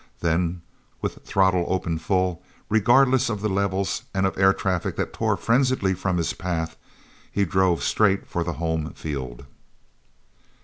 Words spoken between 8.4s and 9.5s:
the home field.